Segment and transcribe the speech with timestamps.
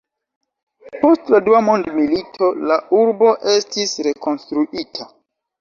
[1.01, 5.09] Post la dua mondmilito, la urbo estis rekonstruita.